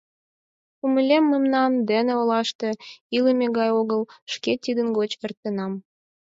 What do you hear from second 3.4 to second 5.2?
гай огыл, шке тидын гоч